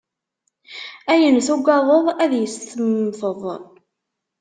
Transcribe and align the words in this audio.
Ayen 1.11 1.37
tugadeḍ, 1.47 2.05
ad 2.23 2.31
yes-s 2.39 2.61
temmteḍ. 2.71 3.41